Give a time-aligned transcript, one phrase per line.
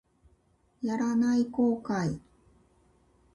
[0.81, 2.19] やらない後悔